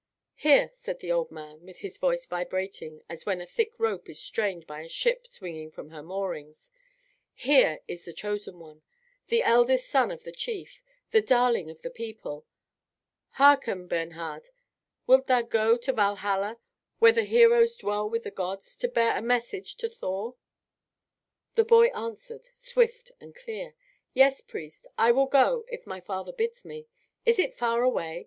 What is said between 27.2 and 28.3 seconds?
Is it far away?